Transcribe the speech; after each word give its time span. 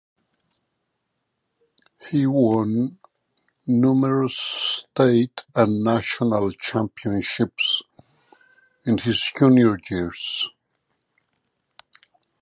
He 2.09 2.25
won 2.25 2.97
numerous 3.67 4.35
state 4.35 5.43
and 5.53 5.83
national 5.83 6.53
championships 6.53 7.83
in 8.83 8.97
his 8.97 9.31
junior 9.37 9.77
years. 9.91 10.49